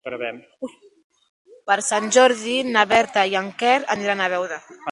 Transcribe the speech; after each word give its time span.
Per 1.71 1.77
Sant 1.89 2.11
Jordi 2.17 2.55
na 2.71 2.87
Berta 2.93 3.27
i 3.35 3.39
en 3.43 3.53
Quer 3.61 3.77
aniran 3.97 4.25
a 4.27 4.31
Beuda. 4.37 4.63